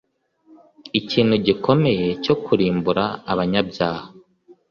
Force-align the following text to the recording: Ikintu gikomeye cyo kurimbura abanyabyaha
Ikintu 0.99 1.35
gikomeye 1.45 2.07
cyo 2.23 2.35
kurimbura 2.43 3.05
abanyabyaha 3.31 4.05